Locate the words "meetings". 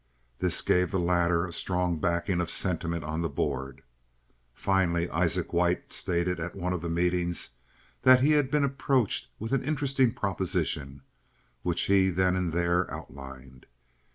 6.89-7.51